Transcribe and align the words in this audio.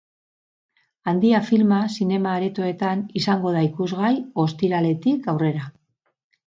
Handia 1.11 1.41
filma 1.49 1.77
zinema 1.97 2.33
aretoetan 2.39 3.05
izango 3.23 3.55
da 3.59 3.65
ikusgai 3.71 4.13
ostiraletik 4.47 5.35
aurrera. 5.37 5.73